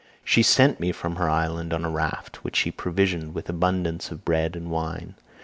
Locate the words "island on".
1.29-1.85